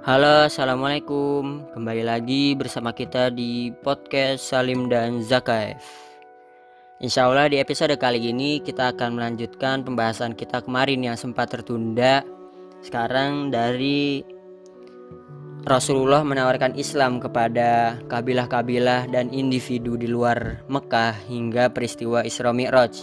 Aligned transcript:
Halo, 0.00 0.48
assalamualaikum. 0.48 1.60
Kembali 1.76 2.08
lagi 2.08 2.56
bersama 2.56 2.88
kita 2.88 3.28
di 3.28 3.68
podcast 3.84 4.48
Salim 4.48 4.88
dan 4.88 5.20
Zakaev. 5.20 5.76
Insya 7.04 7.28
Allah 7.28 7.52
di 7.52 7.60
episode 7.60 7.92
kali 8.00 8.32
ini 8.32 8.64
kita 8.64 8.96
akan 8.96 9.20
melanjutkan 9.20 9.84
pembahasan 9.84 10.32
kita 10.32 10.64
kemarin 10.64 11.04
yang 11.04 11.20
sempat 11.20 11.52
tertunda. 11.52 12.24
Sekarang 12.80 13.52
dari 13.52 14.24
Rasulullah 15.68 16.24
menawarkan 16.24 16.80
Islam 16.80 17.20
kepada 17.20 18.00
kabilah-kabilah 18.08 19.12
dan 19.12 19.28
individu 19.28 20.00
di 20.00 20.08
luar 20.08 20.64
Mekah 20.72 21.28
hingga 21.28 21.68
peristiwa 21.68 22.24
Isra 22.24 22.56
Mi'raj. 22.56 22.96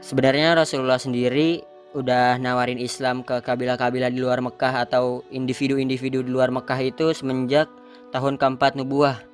Sebenarnya 0.00 0.56
Rasulullah 0.56 0.96
sendiri 0.96 1.60
udah 1.90 2.38
nawarin 2.38 2.78
Islam 2.78 3.26
ke 3.26 3.42
kabilah-kabilah 3.42 4.14
di 4.14 4.22
luar 4.22 4.38
Mekah 4.38 4.86
atau 4.86 5.26
individu-individu 5.34 6.22
di 6.22 6.30
luar 6.30 6.54
Mekah 6.54 6.78
itu 6.86 7.10
semenjak 7.10 7.66
tahun 8.14 8.38
keempat 8.38 8.78
nubuah. 8.78 9.26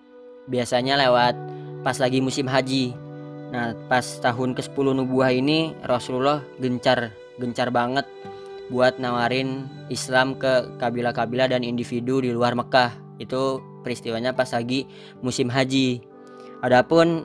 Biasanya 0.48 0.96
lewat 0.96 1.36
pas 1.84 2.00
lagi 2.00 2.24
musim 2.24 2.48
haji. 2.48 2.96
Nah, 3.52 3.76
pas 3.86 4.02
tahun 4.02 4.56
ke-10 4.56 4.86
nubuah 4.96 5.30
ini 5.30 5.76
Rasulullah 5.84 6.42
gencar 6.58 7.12
gencar 7.36 7.68
banget 7.70 8.08
buat 8.72 8.98
nawarin 8.98 9.68
Islam 9.92 10.34
ke 10.34 10.80
kabilah-kabilah 10.82 11.52
dan 11.52 11.62
individu 11.62 12.24
di 12.24 12.32
luar 12.32 12.56
Mekah. 12.56 13.20
Itu 13.20 13.60
peristiwanya 13.84 14.32
pas 14.32 14.50
lagi 14.50 14.88
musim 15.20 15.52
haji. 15.52 16.02
Adapun 16.64 17.22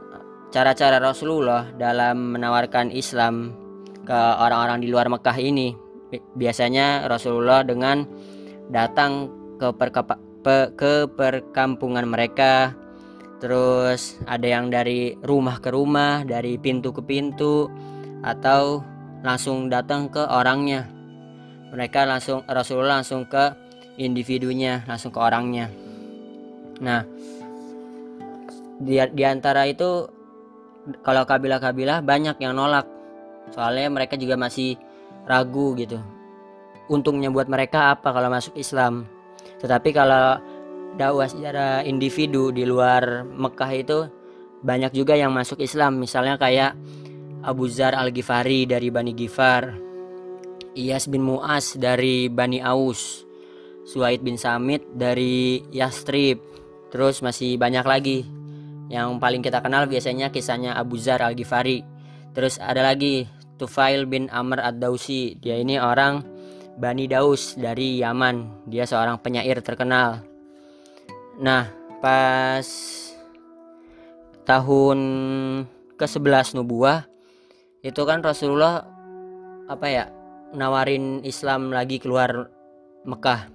cara-cara 0.51 0.99
Rasulullah 0.99 1.71
dalam 1.79 2.35
menawarkan 2.35 2.91
Islam 2.91 3.55
ke 4.05 4.19
orang-orang 4.39 4.81
di 4.81 4.87
luar 4.89 5.07
Mekah 5.07 5.37
ini. 5.37 5.73
Biasanya 6.35 7.07
Rasulullah 7.07 7.63
dengan 7.63 8.03
datang 8.67 9.31
ke 9.55 9.69
pe, 10.43 10.57
ke 10.75 10.93
perkampungan 11.07 12.05
mereka. 12.09 12.75
Terus 13.41 14.21
ada 14.29 14.45
yang 14.45 14.69
dari 14.69 15.17
rumah 15.25 15.57
ke 15.57 15.73
rumah 15.73 16.21
dari 16.21 16.61
pintu 16.61 16.93
ke 16.93 17.01
pintu 17.01 17.65
atau 18.21 18.85
langsung 19.25 19.69
datang 19.69 20.09
ke 20.13 20.21
orangnya. 20.21 20.85
Mereka 21.73 22.05
langsung 22.05 22.45
Rasulullah 22.45 23.01
langsung 23.01 23.25
ke 23.25 23.71
individunya 23.97 24.85
langsung 24.85 25.09
ke 25.09 25.19
orangnya. 25.19 25.69
Nah 26.81 27.01
di, 28.81 28.97
di 28.97 29.23
antara 29.25 29.69
itu 29.69 30.09
kalau 31.05 31.23
kabilah-kabilah 31.25 32.01
banyak 32.01 32.41
yang 32.41 32.57
nolak 32.57 32.89
soalnya 33.51 33.87
mereka 33.91 34.15
juga 34.17 34.35
masih 34.35 34.75
ragu 35.27 35.77
gitu. 35.77 35.99
Untungnya 36.91 37.31
buat 37.31 37.47
mereka 37.47 37.95
apa 37.95 38.11
kalau 38.11 38.27
masuk 38.27 38.57
Islam? 38.59 39.07
Tetapi 39.61 39.89
kalau 39.95 40.41
dakwah 40.99 41.29
secara 41.29 41.85
individu 41.87 42.51
di 42.51 42.67
luar 42.67 43.23
Mekah 43.23 43.71
itu 43.71 43.99
banyak 44.61 44.91
juga 44.91 45.15
yang 45.15 45.31
masuk 45.31 45.61
Islam. 45.63 46.01
Misalnya 46.01 46.35
kayak 46.35 46.75
Abu 47.41 47.65
Zar 47.71 47.97
Al 47.97 48.13
Ghifari 48.13 48.69
dari 48.69 48.93
Bani 48.93 49.17
Ghifar 49.17 49.73
Iyas 50.77 51.09
bin 51.09 51.25
Muas 51.25 51.75
dari 51.75 52.29
Bani 52.29 52.61
Aus 52.63 53.25
Suaid 53.81 54.21
bin 54.21 54.37
Samit 54.37 54.85
dari 54.93 55.59
Yastrib 55.73 56.37
terus 56.93 57.23
masih 57.25 57.57
banyak 57.57 57.85
lagi. 57.87 58.19
Yang 58.91 59.23
paling 59.23 59.41
kita 59.41 59.63
kenal 59.63 59.87
biasanya 59.87 60.29
kisahnya 60.29 60.75
Abu 60.75 60.99
Zar 60.99 61.23
Al 61.23 61.33
Ghifari 61.33 61.81
terus 62.31 62.61
ada 62.61 62.85
lagi 62.85 63.25
Tufail 63.61 64.09
bin 64.09 64.25
Amr 64.33 64.57
ad-Dausi. 64.57 65.37
Dia 65.37 65.61
ini 65.61 65.77
orang 65.77 66.25
Bani 66.81 67.05
Daus 67.05 67.53
dari 67.53 68.01
Yaman. 68.01 68.65
Dia 68.65 68.89
seorang 68.89 69.21
penyair 69.21 69.61
terkenal. 69.61 70.25
Nah, 71.37 71.69
pas 72.01 72.65
tahun 74.49 74.99
ke-11 75.93 76.57
nubuah 76.57 77.05
itu 77.85 78.01
kan 78.01 78.25
Rasulullah 78.25 78.81
apa 79.69 79.85
ya? 79.85 80.05
nawarin 80.51 81.23
Islam 81.23 81.71
lagi 81.71 81.95
keluar 81.95 82.51
Mekah. 83.07 83.47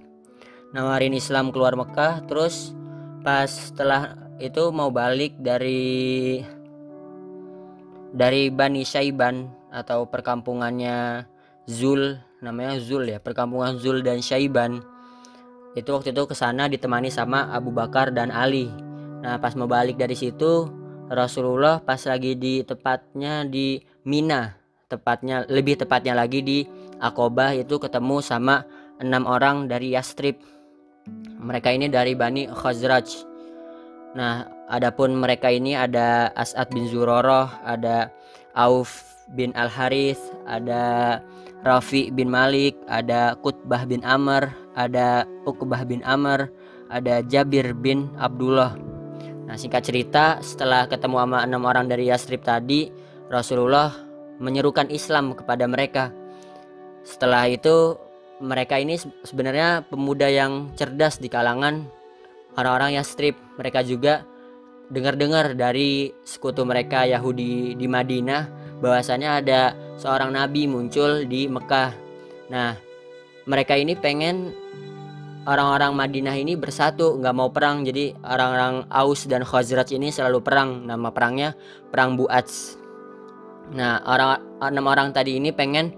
Nawarin 0.73 1.13
Islam 1.13 1.53
keluar 1.53 1.77
Mekah 1.77 2.25
terus 2.25 2.73
pas 3.21 3.45
setelah 3.45 4.17
itu 4.41 4.73
mau 4.73 4.89
balik 4.89 5.37
dari 5.37 6.41
dari 8.13 8.49
Bani 8.49 8.81
Syaiban 8.81 9.56
atau 9.71 10.07
perkampungannya 10.07 11.27
Zul 11.67 12.15
namanya 12.39 12.79
Zul 12.79 13.11
ya 13.11 13.19
perkampungan 13.19 13.75
Zul 13.81 14.05
dan 14.05 14.23
Syaiban. 14.23 14.79
Itu 15.75 15.93
waktu 15.93 16.15
itu 16.15 16.23
ke 16.25 16.33
sana 16.33 16.65
ditemani 16.71 17.11
sama 17.11 17.51
Abu 17.53 17.69
Bakar 17.69 18.09
dan 18.09 18.33
Ali. 18.33 18.71
Nah 19.21 19.37
pas 19.37 19.53
mau 19.53 19.69
balik 19.69 19.99
dari 19.99 20.15
situ 20.15 20.69
Rasulullah 21.11 21.83
pas 21.83 21.99
lagi 22.07 22.33
di 22.39 22.63
tepatnya 22.63 23.45
di 23.45 23.81
Mina 24.07 24.55
tepatnya 24.87 25.43
lebih 25.51 25.75
tepatnya 25.75 26.15
lagi 26.15 26.39
di 26.39 26.63
Akobah 26.97 27.53
itu 27.53 27.77
ketemu 27.77 28.23
sama 28.23 28.63
enam 29.03 29.27
orang 29.27 29.67
dari 29.67 29.93
Yastrib. 29.93 30.39
Mereka 31.37 31.75
ini 31.75 31.91
dari 31.91 32.15
Bani 32.15 32.47
Khazraj. 32.47 33.07
Nah 34.15 34.47
adapun 34.71 35.13
mereka 35.19 35.51
ini 35.51 35.75
ada 35.75 36.31
As'ad 36.33 36.71
bin 36.71 36.87
Zuroroh 36.87 37.51
ada 37.61 38.09
Auf 38.57 39.16
bin 39.35 39.51
Al 39.57 39.67
Harith, 39.67 40.21
ada 40.47 41.17
Rafi 41.65 42.13
bin 42.13 42.31
Malik, 42.31 42.77
ada 42.87 43.35
Kutbah 43.43 43.83
bin 43.83 44.05
Amr, 44.07 44.47
ada 44.77 45.27
Uqbah 45.43 45.83
bin 45.83 46.05
Amr, 46.05 46.47
ada 46.87 47.19
Jabir 47.25 47.75
bin 47.75 48.07
Abdullah. 48.15 48.77
Nah 49.47 49.55
singkat 49.55 49.87
cerita 49.87 50.39
setelah 50.43 50.87
ketemu 50.87 51.23
sama 51.23 51.39
enam 51.43 51.63
orang 51.63 51.87
dari 51.87 52.11
Yastrib 52.11 52.43
tadi 52.43 52.91
Rasulullah 53.27 53.95
menyerukan 54.39 54.87
Islam 54.91 55.33
kepada 55.35 55.65
mereka. 55.67 56.11
Setelah 57.03 57.47
itu 57.47 57.95
mereka 58.43 58.77
ini 58.77 58.99
sebenarnya 59.23 59.87
pemuda 59.87 60.29
yang 60.29 60.71
cerdas 60.77 61.17
di 61.17 61.31
kalangan 61.31 61.87
orang-orang 62.59 62.99
Yastrib. 62.99 63.33
Mereka 63.57 63.81
juga 63.87 64.27
dengar-dengar 64.91 65.55
dari 65.55 66.11
sekutu 66.23 66.63
mereka 66.63 67.03
Yahudi 67.07 67.75
di 67.75 67.87
Madinah 67.87 68.66
bahwasanya 68.79 69.41
ada 69.41 69.73
seorang 69.97 70.33
nabi 70.33 70.69
muncul 70.69 71.25
di 71.25 71.49
Mekah. 71.49 71.91
Nah, 72.53 72.77
mereka 73.47 73.73
ini 73.73 73.97
pengen 73.97 74.53
orang-orang 75.47 75.95
Madinah 75.95 76.35
ini 76.35 76.53
bersatu, 76.59 77.15
nggak 77.17 77.35
mau 77.35 77.49
perang. 77.49 77.87
Jadi 77.87 78.13
orang-orang 78.19 78.85
Aus 78.91 79.25
dan 79.25 79.47
Khazraj 79.47 79.89
ini 79.95 80.11
selalu 80.11 80.43
perang. 80.43 80.85
Nama 80.85 81.09
perangnya 81.09 81.55
perang 81.89 82.19
Buats. 82.19 82.75
Nah, 83.73 84.03
orang 84.03 84.43
enam 84.63 84.85
orang 84.87 85.11
tadi 85.11 85.39
ini 85.39 85.51
pengen 85.55 85.95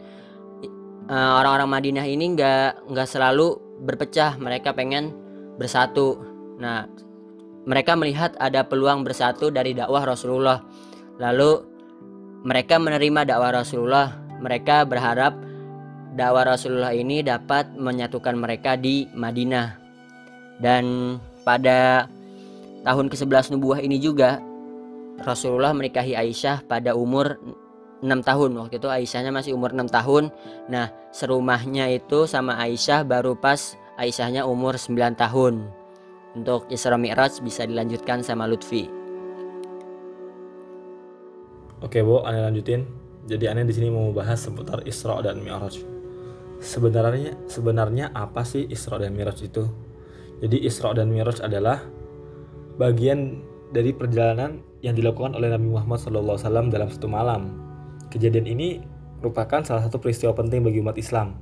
uh, 1.09 1.31
orang-orang 1.41 1.69
Madinah 1.69 2.05
ini 2.05 2.37
nggak 2.37 2.89
nggak 2.89 3.07
selalu 3.09 3.57
berpecah. 3.83 4.37
Mereka 4.37 4.77
pengen 4.77 5.11
bersatu. 5.57 6.21
Nah, 6.61 6.85
mereka 7.65 7.93
melihat 7.97 8.37
ada 8.39 8.65
peluang 8.65 9.01
bersatu 9.01 9.49
dari 9.49 9.73
dakwah 9.73 10.05
Rasulullah. 10.05 10.61
Lalu 11.19 11.78
mereka 12.43 12.79
menerima 12.79 13.27
dakwah 13.27 13.51
Rasulullah. 13.63 14.15
Mereka 14.39 14.87
berharap 14.87 15.35
dakwah 16.15 16.55
Rasulullah 16.55 16.95
ini 16.95 17.19
dapat 17.19 17.75
menyatukan 17.75 18.35
mereka 18.39 18.79
di 18.79 19.07
Madinah. 19.11 19.75
Dan 20.59 21.15
pada 21.43 22.07
tahun 22.83 23.07
ke-11 23.11 23.55
nubuah 23.55 23.79
ini 23.83 23.99
juga 23.99 24.39
Rasulullah 25.19 25.75
menikahi 25.75 26.15
Aisyah 26.15 26.63
pada 26.67 26.95
umur 26.95 27.35
6 27.99 28.07
tahun. 28.23 28.55
Waktu 28.55 28.79
itu 28.79 28.87
Aisyahnya 28.87 29.31
masih 29.35 29.51
umur 29.55 29.75
6 29.75 29.91
tahun. 29.91 30.31
Nah, 30.71 30.91
serumahnya 31.11 31.91
itu 31.91 32.23
sama 32.23 32.55
Aisyah 32.55 33.03
baru 33.03 33.35
pas 33.35 33.75
Aisyahnya 33.99 34.47
umur 34.47 34.79
9 34.79 35.19
tahun. 35.19 35.67
Untuk 36.39 36.71
Isra 36.71 36.95
Mi'raj 36.95 37.43
bisa 37.43 37.67
dilanjutkan 37.67 38.23
sama 38.23 38.47
Lutfi. 38.47 38.98
Oke, 41.79 42.03
Bu, 42.03 42.19
aneh 42.27 42.43
lanjutin. 42.43 42.83
Jadi 43.29 43.45
aneh 43.47 43.63
di 43.63 43.71
sini 43.71 43.87
mau 43.87 44.11
bahas 44.11 44.41
seputar 44.41 44.83
Isra 44.83 45.21
dan 45.23 45.39
Mi'raj. 45.39 45.79
Sebenarnya 46.59 47.39
sebenarnya 47.47 48.11
apa 48.11 48.43
sih 48.43 48.67
Isra 48.67 48.99
dan 48.99 49.15
Mi'raj 49.15 49.39
itu? 49.39 49.63
Jadi 50.43 50.59
Isra 50.65 50.91
dan 50.91 51.07
Mi'raj 51.07 51.39
adalah 51.39 51.79
bagian 52.75 53.43
dari 53.71 53.95
perjalanan 53.95 54.59
yang 54.83 54.95
dilakukan 54.95 55.35
oleh 55.35 55.51
Nabi 55.51 55.67
Muhammad 55.71 55.99
SAW 55.99 56.67
dalam 56.67 56.89
satu 56.91 57.07
malam. 57.07 57.55
Kejadian 58.09 58.47
ini 58.49 58.81
merupakan 59.19 59.61
salah 59.63 59.83
satu 59.85 59.99
peristiwa 59.99 60.33
penting 60.33 60.63
bagi 60.63 60.79
umat 60.81 60.97
Islam, 60.97 61.37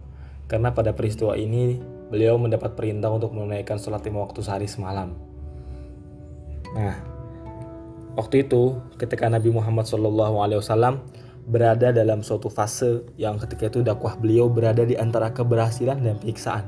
karena 0.49 0.73
pada 0.73 0.91
peristiwa 0.91 1.37
ini 1.37 1.77
beliau 2.09 2.35
mendapat 2.35 2.73
perintah 2.73 3.13
untuk 3.13 3.31
menunaikan 3.31 3.77
sholat 3.77 4.03
lima 4.03 4.25
waktu 4.25 4.41
sehari 4.43 4.67
semalam. 4.67 5.13
Nah, 6.75 7.16
Waktu 8.17 8.49
itu, 8.49 8.81
ketika 8.97 9.29
Nabi 9.29 9.53
Muhammad 9.53 9.85
SAW 9.85 11.05
berada 11.47 11.93
dalam 11.93 12.25
suatu 12.25 12.49
fase 12.49 13.05
yang 13.15 13.37
ketika 13.37 13.69
itu 13.69 13.79
dakwah 13.85 14.17
beliau 14.17 14.49
berada 14.49 14.83
di 14.83 14.97
antara 14.97 15.31
keberhasilan 15.31 16.01
dan 16.01 16.17
penyiksaan. 16.19 16.65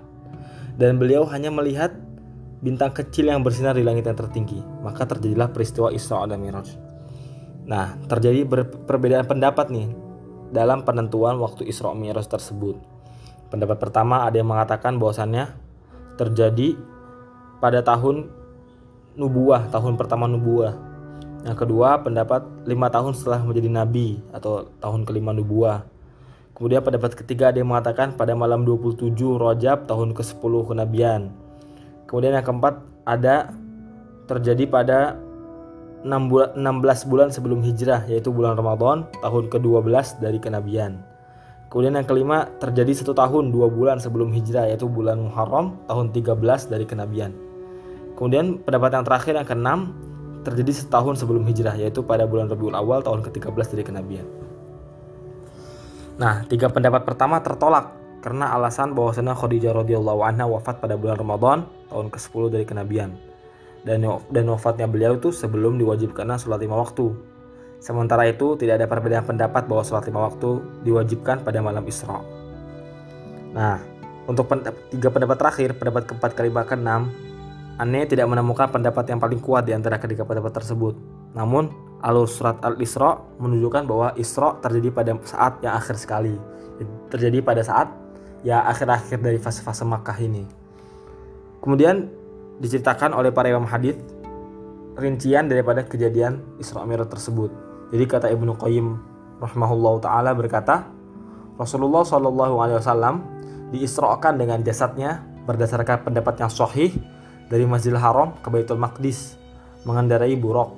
dan 0.80 0.96
beliau 0.96 1.28
hanya 1.28 1.52
melihat 1.52 1.92
bintang 2.64 2.96
kecil 2.96 3.28
yang 3.28 3.44
bersinar 3.44 3.76
di 3.76 3.84
langit 3.84 4.08
yang 4.08 4.16
tertinggi. 4.16 4.64
Maka 4.80 5.04
terjadilah 5.04 5.52
peristiwa 5.52 5.92
Isra 5.92 6.24
dan 6.24 6.40
Miraj. 6.40 6.72
Nah, 7.68 8.00
terjadi 8.08 8.48
perbedaan 8.88 9.28
pendapat 9.28 9.68
nih 9.76 9.92
dalam 10.56 10.88
penentuan 10.88 11.36
waktu 11.36 11.68
Isra 11.68 11.92
Miraj 11.92 12.32
tersebut. 12.32 12.80
Pendapat 13.52 13.76
pertama 13.76 14.24
ada 14.24 14.40
yang 14.40 14.48
mengatakan 14.48 14.96
bahwasannya 14.96 15.52
terjadi 16.16 16.80
pada 17.60 17.84
tahun 17.84 18.32
nubuah, 19.20 19.68
tahun 19.76 20.00
pertama 20.00 20.32
nubuah. 20.32 20.89
Yang 21.48 21.58
kedua, 21.66 22.04
pendapat 22.04 22.44
lima 22.68 22.92
tahun 22.92 23.16
setelah 23.16 23.40
menjadi 23.44 23.70
nabi 23.72 24.20
atau 24.36 24.68
tahun 24.84 25.08
kelima 25.08 25.32
nubuah. 25.32 25.88
Kemudian 26.52 26.84
pendapat 26.84 27.16
ketiga 27.16 27.56
ada 27.56 27.64
yang 27.64 27.72
mengatakan 27.72 28.20
pada 28.20 28.36
malam 28.36 28.68
27 28.68 29.16
Rojab 29.16 29.88
tahun 29.88 30.12
ke-10 30.12 30.54
kenabian. 30.68 31.32
Kemudian 32.04 32.36
yang 32.36 32.44
keempat 32.44 32.84
ada 33.08 33.56
terjadi 34.28 34.68
pada 34.68 35.16
6 36.04 36.12
bulan, 36.28 36.52
16 36.60 37.08
bulan 37.08 37.28
sebelum 37.32 37.64
hijrah 37.64 38.04
yaitu 38.12 38.36
bulan 38.36 38.60
Ramadan 38.60 39.08
tahun 39.24 39.48
ke-12 39.48 40.20
dari 40.20 40.40
kenabian. 40.44 41.00
Kemudian 41.70 41.96
yang 41.96 42.08
kelima 42.10 42.50
terjadi 42.58 42.98
satu 42.98 43.14
tahun 43.14 43.54
dua 43.54 43.70
bulan 43.70 44.02
sebelum 44.02 44.34
hijrah 44.34 44.66
yaitu 44.68 44.90
bulan 44.90 45.22
Muharram 45.22 45.78
tahun 45.86 46.10
13 46.12 46.66
dari 46.66 46.84
kenabian. 46.84 47.32
Kemudian 48.18 48.58
pendapat 48.66 49.00
yang 49.00 49.06
terakhir 49.06 49.34
yang 49.38 49.48
keenam 49.48 49.80
terjadi 50.44 50.72
setahun 50.72 51.20
sebelum 51.20 51.44
hijrah 51.48 51.76
yaitu 51.76 52.04
pada 52.04 52.24
bulan 52.24 52.48
Rabiul 52.48 52.76
Awal 52.76 53.04
tahun 53.04 53.26
ke-13 53.28 53.68
dari 53.76 53.84
kenabian. 53.84 54.28
Nah, 56.20 56.44
tiga 56.48 56.68
pendapat 56.68 57.08
pertama 57.08 57.40
tertolak 57.40 57.96
karena 58.20 58.52
alasan 58.52 58.92
bahwasanya 58.92 59.32
Khadijah 59.36 59.72
radhiyallahu 59.72 60.20
anha 60.24 60.44
wafat 60.44 60.84
pada 60.84 61.00
bulan 61.00 61.16
Ramadan 61.16 61.60
tahun 61.88 62.12
ke-10 62.12 62.44
dari 62.52 62.66
kenabian. 62.68 63.16
Dan 63.88 64.04
dan 64.04 64.46
wafatnya 64.52 64.92
beliau 64.92 65.16
itu 65.16 65.32
sebelum 65.32 65.80
diwajibkannya 65.80 66.36
sholat 66.36 66.60
lima 66.60 66.76
waktu. 66.76 67.16
Sementara 67.80 68.28
itu 68.28 68.60
tidak 68.60 68.84
ada 68.84 68.92
perbedaan 68.92 69.24
pendapat 69.24 69.72
bahwa 69.72 69.88
sholat 69.88 70.04
lima 70.12 70.28
waktu 70.28 70.60
diwajibkan 70.84 71.48
pada 71.48 71.64
malam 71.64 71.88
Isra. 71.88 72.20
Nah, 73.56 73.80
untuk 74.28 74.52
pen 74.52 74.68
tiga 74.92 75.08
pendapat 75.08 75.40
terakhir, 75.40 75.80
pendapat 75.80 76.04
keempat, 76.12 76.32
kelima, 76.36 76.68
keenam, 76.68 77.08
aneh 77.80 78.04
tidak 78.04 78.28
menemukan 78.28 78.68
pendapat 78.68 79.08
yang 79.08 79.24
paling 79.24 79.40
kuat 79.40 79.64
di 79.64 79.72
antara 79.72 79.96
ketiga 79.96 80.28
pendapat 80.28 80.52
tersebut. 80.52 81.00
Namun, 81.32 81.72
alur 82.04 82.28
surat 82.28 82.60
Al-Isra 82.60 83.16
menunjukkan 83.40 83.88
bahwa 83.88 84.08
Isra 84.20 84.60
terjadi 84.60 84.92
pada 84.92 85.12
saat 85.24 85.64
yang 85.64 85.80
akhir 85.80 85.96
sekali. 85.96 86.36
Terjadi 87.08 87.40
pada 87.40 87.64
saat 87.64 87.88
ya 88.44 88.68
akhir-akhir 88.68 89.24
dari 89.24 89.40
fase-fase 89.40 89.88
Makkah 89.88 90.20
ini. 90.20 90.44
Kemudian 91.64 92.12
diceritakan 92.60 93.16
oleh 93.16 93.32
para 93.32 93.48
imam 93.48 93.68
hadis 93.68 93.96
rincian 95.00 95.48
daripada 95.48 95.88
kejadian 95.88 96.44
Isra 96.60 96.84
Mi'raj 96.84 97.08
tersebut. 97.08 97.52
Jadi 97.96 98.04
kata 98.04 98.28
Ibnu 98.32 98.60
Qayyim 98.60 98.88
rahimahullah 99.40 99.94
taala 100.04 100.32
berkata, 100.36 100.88
Rasulullah 101.56 102.04
Shallallahu 102.04 102.56
alaihi 102.60 102.80
wasallam 102.80 103.16
diisrakan 103.72 104.40
dengan 104.40 104.60
jasadnya 104.64 105.24
berdasarkan 105.48 106.04
pendapat 106.08 106.40
yang 106.40 106.52
sahih 106.52 106.96
dari 107.50 107.66
Masjidil 107.66 107.98
Haram 107.98 108.38
ke 108.40 108.48
Baitul 108.54 108.78
Maqdis 108.78 109.36
mengendarai 109.84 110.38
buruk 110.38 110.78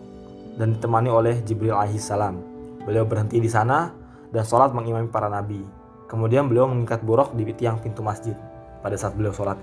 dan 0.56 0.80
ditemani 0.80 1.12
oleh 1.12 1.36
Jibril 1.44 1.76
alaihissalam. 1.76 2.40
Beliau 2.88 3.04
berhenti 3.04 3.38
di 3.38 3.52
sana 3.52 3.92
dan 4.32 4.44
sholat 4.48 4.72
mengimami 4.72 5.12
para 5.12 5.28
nabi. 5.28 5.60
Kemudian 6.08 6.48
beliau 6.48 6.68
mengikat 6.68 7.04
buruk 7.04 7.36
di 7.36 7.48
tiang 7.56 7.80
pintu 7.80 8.00
masjid 8.04 8.36
pada 8.80 8.96
saat 8.96 9.16
beliau 9.16 9.36
sholat. 9.36 9.60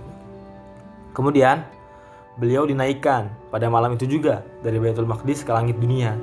Kemudian 1.16 1.64
beliau 2.38 2.68
dinaikkan 2.68 3.32
pada 3.50 3.66
malam 3.72 3.96
itu 3.96 4.06
juga 4.06 4.44
dari 4.60 4.76
Baitul 4.78 5.08
Maqdis 5.08 5.42
ke 5.42 5.50
langit 5.50 5.80
dunia. 5.80 6.14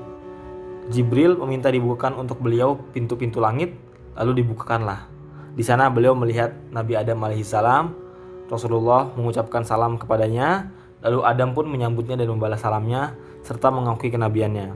Jibril 0.93 1.33
meminta 1.41 1.73
dibukakan 1.73 2.13
untuk 2.21 2.37
beliau 2.45 2.77
pintu-pintu 2.93 3.41
langit, 3.41 3.73
lalu 4.13 4.45
dibukakanlah. 4.45 5.09
Di 5.57 5.65
sana 5.65 5.89
beliau 5.89 6.13
melihat 6.13 6.53
Nabi 6.69 6.93
Adam 6.93 7.25
alaihissalam. 7.25 8.05
Rasulullah 8.45 9.09
mengucapkan 9.17 9.65
salam 9.65 9.97
kepadanya, 9.97 10.69
lalu 11.05 11.21
Adam 11.21 11.53
pun 11.53 11.69
menyambutnya 11.69 12.17
dan 12.17 12.33
membalas 12.33 12.65
salamnya 12.65 13.13
serta 13.45 13.69
mengakui 13.69 14.09
kenabiannya. 14.09 14.73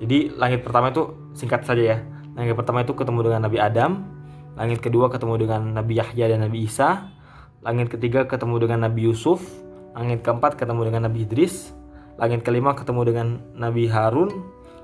Jadi 0.00 0.32
langit 0.40 0.64
pertama 0.64 0.88
itu 0.88 1.12
singkat 1.36 1.68
saja 1.68 1.82
ya. 1.84 1.98
Langit 2.32 2.56
pertama 2.56 2.80
itu 2.80 2.96
ketemu 2.96 3.28
dengan 3.28 3.44
Nabi 3.44 3.60
Adam, 3.60 4.08
langit 4.56 4.80
kedua 4.80 5.12
ketemu 5.12 5.44
dengan 5.44 5.76
Nabi 5.76 6.00
Yahya 6.00 6.32
dan 6.32 6.48
Nabi 6.48 6.64
Isa, 6.64 7.12
langit 7.60 7.92
ketiga 7.92 8.24
ketemu 8.24 8.64
dengan 8.64 8.88
Nabi 8.88 9.04
Yusuf, 9.04 9.44
langit 9.92 10.24
keempat 10.24 10.56
ketemu 10.56 10.88
dengan 10.88 11.12
Nabi 11.12 11.28
Idris, 11.28 11.76
langit 12.16 12.40
kelima 12.40 12.72
ketemu 12.72 13.00
dengan 13.04 13.26
Nabi 13.52 13.84
Harun, 13.92 14.32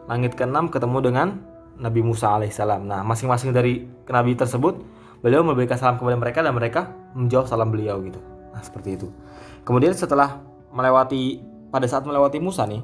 langit 0.04 0.36
keenam 0.36 0.68
ketemu 0.68 0.98
dengan 1.00 1.28
Nabi 1.80 2.00
Musa 2.04 2.36
alaihissalam. 2.36 2.84
Nah, 2.84 3.00
masing-masing 3.06 3.56
dari 3.56 3.86
nabi 4.10 4.36
tersebut 4.36 4.82
beliau 5.24 5.40
memberikan 5.40 5.80
salam 5.80 5.96
kepada 5.96 6.20
mereka 6.20 6.44
dan 6.44 6.52
mereka 6.52 6.80
menjawab 7.16 7.48
salam 7.48 7.72
beliau 7.72 7.96
gitu. 8.04 8.20
Nah, 8.52 8.60
seperti 8.60 8.98
itu. 8.98 9.08
Kemudian 9.62 9.94
setelah 9.94 10.47
melewati 10.72 11.40
pada 11.68 11.84
saat 11.84 12.04
melewati 12.04 12.40
Musa 12.40 12.64
nih, 12.64 12.80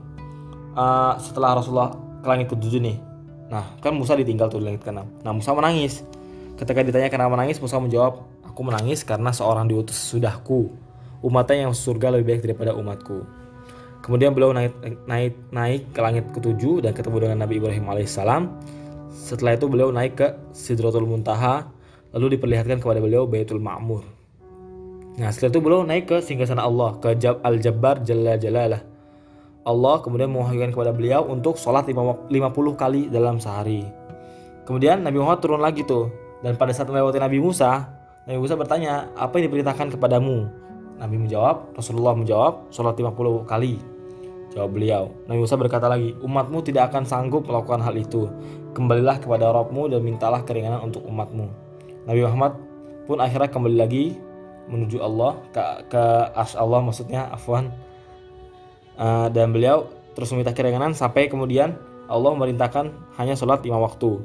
uh, 0.77 1.17
setelah 1.17 1.57
Rasulullah 1.59 1.93
ke 2.21 2.27
langit 2.29 2.47
ketujuh 2.53 2.81
nih. 2.81 2.97
Nah, 3.49 3.77
kan 3.81 3.93
Musa 3.93 4.17
ditinggal 4.17 4.49
tuh 4.49 4.61
di 4.61 4.73
langit 4.73 4.83
keenam. 4.85 5.09
Nah, 5.21 5.33
Musa 5.33 5.53
menangis. 5.53 6.03
Ketika 6.55 6.81
ditanya 6.87 7.11
kenapa 7.11 7.35
menangis, 7.35 7.59
Musa 7.59 7.77
menjawab, 7.83 8.25
"Aku 8.47 8.61
menangis 8.65 9.03
karena 9.03 9.35
seorang 9.35 9.69
diutus 9.69 9.99
sudahku. 9.99 10.71
Umatnya 11.25 11.69
yang 11.69 11.75
surga 11.75 12.15
lebih 12.15 12.37
baik 12.37 12.41
daripada 12.47 12.73
umatku." 12.77 13.25
Kemudian 14.05 14.37
beliau 14.37 14.53
naik 14.53 14.77
naik 15.09 15.33
naik 15.49 15.83
ke 15.97 16.01
langit 16.05 16.29
ketujuh 16.37 16.85
dan 16.85 16.93
ketemu 16.93 17.25
dengan 17.25 17.49
Nabi 17.49 17.57
Ibrahim 17.57 17.89
alaihissalam. 17.89 18.53
Setelah 19.09 19.57
itu 19.57 19.65
beliau 19.65 19.89
naik 19.89 20.21
ke 20.21 20.29
Sidratul 20.53 21.09
Muntaha, 21.09 21.73
lalu 22.13 22.37
diperlihatkan 22.37 22.85
kepada 22.85 23.01
beliau 23.01 23.25
Baitul 23.25 23.65
Ma'mur. 23.65 24.14
Nah 25.15 25.31
setelah 25.31 25.51
itu 25.55 25.61
beliau 25.63 25.83
naik 25.87 26.11
ke 26.11 26.17
singgasana 26.19 26.67
Allah, 26.67 26.99
ke 26.99 27.15
Al-Jabbar 27.23 28.03
Jalla 28.03 28.35
Jalalah. 28.35 28.83
Allah 29.65 29.97
kemudian 30.05 30.29
mewahyukan 30.29 30.75
kepada 30.75 30.93
beliau 30.93 31.25
untuk 31.25 31.57
sholat 31.57 31.89
50 31.89 32.29
kali 32.75 33.09
dalam 33.09 33.39
sehari. 33.41 33.87
Kemudian 34.69 35.01
Nabi 35.01 35.23
Muhammad 35.23 35.41
turun 35.41 35.63
lagi 35.63 35.87
tuh. 35.87 36.13
Dan 36.45 36.61
pada 36.61 36.77
saat 36.77 36.93
melewati 36.93 37.17
Nabi 37.17 37.41
Musa, 37.41 37.89
Nabi 38.29 38.37
Musa 38.37 38.53
bertanya, 38.53 39.09
apa 39.17 39.41
yang 39.41 39.49
diperintahkan 39.49 39.97
kepadamu? 39.97 40.45
Nabi 41.01 41.17
menjawab, 41.17 41.73
Rasulullah 41.73 42.13
menjawab, 42.13 42.69
sholat 42.69 42.93
50 42.93 43.49
kali. 43.49 43.81
Jawab 44.53 44.77
beliau. 44.77 45.09
Nabi 45.25 45.41
Musa 45.41 45.57
berkata 45.57 45.89
lagi, 45.89 46.13
umatmu 46.21 46.61
tidak 46.61 46.93
akan 46.93 47.09
sanggup 47.09 47.49
melakukan 47.49 47.81
hal 47.81 47.97
itu. 47.97 48.29
Kembalilah 48.77 49.17
kepada 49.17 49.49
Robmu 49.57 49.89
dan 49.89 50.05
mintalah 50.05 50.45
keringanan 50.45 50.85
untuk 50.85 51.01
umatmu. 51.09 51.49
Nabi 52.05 52.21
Muhammad 52.29 52.53
pun 53.09 53.25
akhirnya 53.25 53.49
kembali 53.49 53.77
lagi 53.81 54.05
menuju 54.69 55.01
Allah 55.01 55.37
ke, 55.53 55.63
ke 55.93 56.03
as 56.33 56.57
Allah 56.57 56.81
maksudnya 56.81 57.29
afwan 57.29 57.69
uh, 58.97 59.29
dan 59.29 59.53
beliau 59.53 59.91
terus 60.15 60.31
meminta 60.33 60.55
keringanan 60.55 60.95
sampai 60.95 61.29
kemudian 61.29 61.77
Allah 62.09 62.31
memerintahkan 62.37 63.17
hanya 63.17 63.35
sholat 63.35 63.65
lima 63.65 63.81
waktu. 63.81 64.21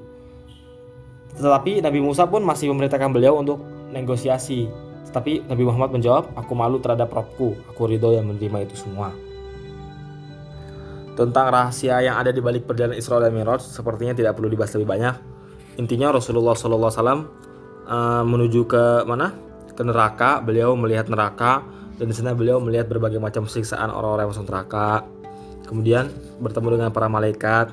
Tetapi 1.40 1.80
Nabi 1.80 2.00
Musa 2.04 2.28
pun 2.28 2.44
masih 2.44 2.72
memerintahkan 2.74 3.12
beliau 3.16 3.40
untuk 3.40 3.64
negosiasi. 3.94 4.68
Tetapi 5.10 5.48
Nabi 5.50 5.64
Muhammad 5.66 5.96
menjawab, 5.96 6.36
aku 6.38 6.54
malu 6.54 6.78
terhadap 6.84 7.10
Robku, 7.10 7.56
aku 7.72 7.82
ridho 7.90 8.14
yang 8.14 8.30
menerima 8.30 8.70
itu 8.70 8.76
semua. 8.78 9.16
Tentang 11.18 11.52
rahasia 11.52 12.00
yang 12.04 12.16
ada 12.20 12.30
di 12.30 12.40
balik 12.40 12.68
perjalanan 12.70 13.00
Isra 13.00 13.20
dan 13.20 13.34
Mi'raj, 13.34 13.64
sepertinya 13.64 14.14
tidak 14.14 14.38
perlu 14.38 14.52
dibahas 14.52 14.72
lebih 14.78 14.88
banyak. 14.88 15.16
Intinya 15.82 16.16
Rasulullah 16.16 16.56
SAW 16.56 16.92
uh, 16.92 18.24
menuju 18.24 18.62
ke 18.68 18.84
mana? 19.08 19.49
Ke 19.80 19.88
neraka. 19.88 20.44
Beliau 20.44 20.76
melihat 20.76 21.08
neraka 21.08 21.64
dan 21.96 22.12
di 22.12 22.16
sana 22.16 22.36
beliau 22.36 22.60
melihat 22.60 22.92
berbagai 22.92 23.24
macam 23.24 23.48
siksaan 23.48 23.88
orang-orang 23.88 24.28
yang 24.28 24.32
masuk 24.36 24.48
neraka. 24.52 25.08
Kemudian 25.64 26.12
bertemu 26.44 26.68
dengan 26.76 26.90
para 26.92 27.08
malaikat. 27.08 27.72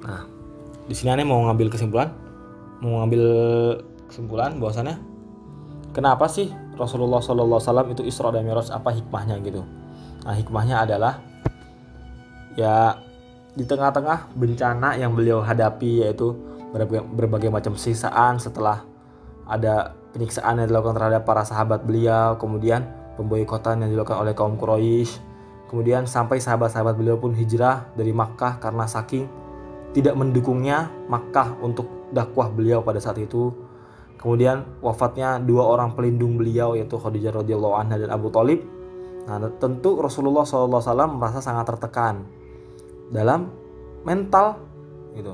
Nah, 0.00 0.24
di 0.88 0.96
sini 0.96 1.12
aneh 1.12 1.28
mau 1.28 1.44
ngambil 1.44 1.68
kesimpulan, 1.68 2.08
mau 2.80 3.04
ngambil 3.04 3.24
kesimpulan 4.08 4.56
bahwasannya 4.56 4.96
kenapa 5.92 6.24
sih 6.24 6.48
Rasulullah 6.80 7.20
SAW 7.20 7.92
itu 7.92 8.00
Isra 8.08 8.32
dan 8.32 8.48
Mi'raj 8.48 8.72
apa 8.72 8.88
hikmahnya 8.88 9.36
gitu? 9.44 9.60
Nah, 10.24 10.32
hikmahnya 10.32 10.88
adalah 10.88 11.20
ya 12.56 12.96
di 13.52 13.68
tengah-tengah 13.68 14.32
bencana 14.32 14.96
yang 14.96 15.12
beliau 15.12 15.44
hadapi 15.44 16.06
yaitu 16.06 16.32
berbagai, 16.72 17.04
berbagai 17.04 17.50
macam 17.52 17.74
siksaan 17.76 18.40
setelah 18.40 18.86
ada 19.44 19.92
penyiksaan 20.12 20.62
yang 20.62 20.68
dilakukan 20.68 20.96
terhadap 20.98 21.22
para 21.26 21.42
sahabat 21.46 21.86
beliau, 21.86 22.36
kemudian 22.36 22.86
pemboikotan 23.14 23.84
yang 23.84 23.90
dilakukan 23.92 24.20
oleh 24.22 24.34
kaum 24.34 24.58
Quraisy. 24.58 25.30
Kemudian 25.70 26.02
sampai 26.10 26.42
sahabat-sahabat 26.42 26.98
beliau 26.98 27.14
pun 27.14 27.30
hijrah 27.30 27.94
dari 27.94 28.10
Makkah 28.10 28.58
karena 28.58 28.90
saking 28.90 29.30
tidak 29.94 30.18
mendukungnya 30.18 30.90
Makkah 31.06 31.58
untuk 31.62 32.10
dakwah 32.10 32.50
beliau 32.50 32.82
pada 32.82 32.98
saat 32.98 33.18
itu. 33.22 33.54
kemudian 34.20 34.68
wafatnya 34.84 35.40
dua 35.40 35.64
orang 35.64 35.96
pelindung 35.96 36.36
beliau 36.36 36.76
yaitu 36.76 37.00
Khadijah 37.00 37.40
radhiyallahu 37.40 37.72
anha 37.72 37.96
dan 37.96 38.12
Abu 38.12 38.28
Talib 38.28 38.60
nah 39.24 39.40
tentu 39.56 39.96
Rasulullah 39.96 40.44
SAW 40.44 40.76
merasa 41.08 41.40
sangat 41.40 41.72
tertekan 41.72 42.28
dalam 43.08 43.48
mental 44.04 44.60
gitu 45.16 45.32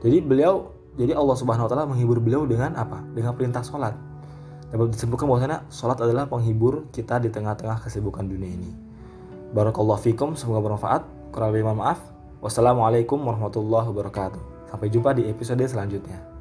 jadi 0.00 0.24
beliau 0.24 0.72
jadi 0.98 1.14
Allah 1.14 1.36
Subhanahu 1.38 1.64
Wa 1.66 1.70
Taala 1.70 1.86
menghibur 1.86 2.18
beliau 2.18 2.42
dengan 2.44 2.74
apa? 2.74 2.98
Dengan 3.14 3.38
perintah 3.38 3.62
sholat. 3.62 3.94
Dapat 4.68 4.92
disebutkan 4.92 5.30
bahwasanya 5.30 5.64
sholat 5.70 6.02
adalah 6.02 6.26
penghibur 6.26 6.90
kita 6.90 7.22
di 7.22 7.30
tengah-tengah 7.30 7.80
kesibukan 7.80 8.26
dunia 8.26 8.50
ini. 8.50 8.70
Barakallahu 9.54 10.02
fikum 10.02 10.34
semoga 10.34 10.60
bermanfaat. 10.60 11.32
Kurang 11.32 11.54
lebih 11.54 11.70
maaf. 11.72 12.02
Wassalamualaikum 12.42 13.16
warahmatullahi 13.22 13.88
wabarakatuh. 13.94 14.42
Sampai 14.68 14.92
jumpa 14.92 15.16
di 15.16 15.30
episode 15.30 15.64
selanjutnya 15.64 16.37